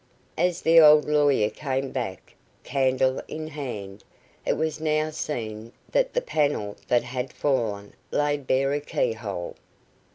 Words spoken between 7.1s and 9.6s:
fallen laid bare a key hole.